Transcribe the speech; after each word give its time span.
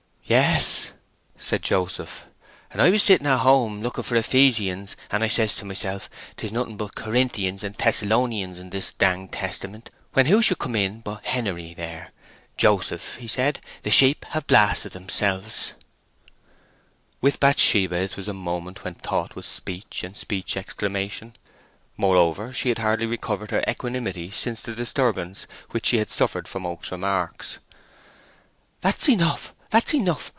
"Yes," 0.25 0.91
said 1.37 1.61
Joseph, 1.61 2.23
"and 2.71 2.81
I 2.81 2.89
was 2.89 3.03
sitting 3.03 3.27
at 3.27 3.39
home, 3.39 3.81
looking 3.81 4.05
for 4.05 4.15
Ephesians, 4.15 4.95
and 5.11 5.29
says 5.29 5.57
I 5.57 5.59
to 5.59 5.65
myself, 5.65 6.09
''Tis 6.37 6.53
nothing 6.53 6.77
but 6.77 6.95
Corinthians 6.95 7.63
and 7.65 7.75
Thessalonians 7.75 8.57
in 8.57 8.69
this 8.69 8.93
danged 8.93 9.33
Testament,' 9.33 9.89
when 10.13 10.27
who 10.27 10.41
should 10.41 10.57
come 10.57 10.77
in 10.77 11.01
but 11.01 11.25
Henery 11.25 11.73
there: 11.73 12.13
'Joseph,' 12.55 13.15
he 13.17 13.27
said, 13.27 13.59
'the 13.83 13.91
sheep 13.91 14.23
have 14.29 14.47
blasted 14.47 14.93
theirselves—'" 14.93 15.73
With 17.19 17.41
Bathsheba 17.41 17.97
it 17.97 18.15
was 18.15 18.29
a 18.29 18.33
moment 18.33 18.85
when 18.85 18.93
thought 18.95 19.35
was 19.35 19.45
speech 19.45 20.01
and 20.01 20.15
speech 20.15 20.55
exclamation. 20.55 21.33
Moreover, 21.97 22.53
she 22.53 22.69
had 22.69 22.77
hardly 22.77 23.05
recovered 23.05 23.51
her 23.51 23.63
equanimity 23.67 24.31
since 24.31 24.61
the 24.61 24.73
disturbance 24.73 25.45
which 25.71 25.87
she 25.87 25.97
had 25.97 26.09
suffered 26.09 26.47
from 26.47 26.65
Oak's 26.65 26.89
remarks. 26.93 27.57
"That's 28.79 29.09
enough—that's 29.09 29.93
enough! 29.93 30.29